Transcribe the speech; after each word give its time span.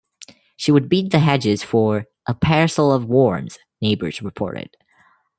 She 0.57 0.71
would 0.71 0.89
beat 0.89 1.11
the 1.11 1.19
hedges 1.19 1.61
for 1.63 2.07
"a 2.25 2.33
parcel 2.33 2.91
of 2.91 3.03
wormes", 3.05 3.59
neighbours 3.83 4.19
reported. 4.23 4.75